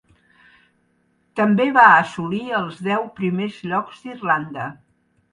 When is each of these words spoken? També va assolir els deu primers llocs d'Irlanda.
També 1.39 1.67
va 1.75 1.83
assolir 1.97 2.39
els 2.59 2.79
deu 2.87 3.03
primers 3.19 3.59
llocs 3.73 4.01
d'Irlanda. 4.07 4.65